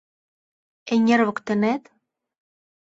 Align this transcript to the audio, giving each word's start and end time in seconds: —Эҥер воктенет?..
—Эҥер 0.93 1.21
воктенет?.. 1.27 1.83